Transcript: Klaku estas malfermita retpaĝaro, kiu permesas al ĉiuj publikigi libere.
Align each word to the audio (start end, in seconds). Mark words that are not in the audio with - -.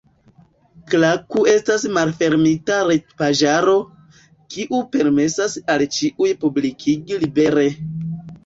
Klaku 0.93 1.41
estas 1.51 1.85
malfermita 1.97 2.79
retpaĝaro, 2.87 3.77
kiu 4.57 4.81
permesas 4.97 5.59
al 5.75 5.87
ĉiuj 5.99 6.33
publikigi 6.47 7.21
libere. 7.27 7.69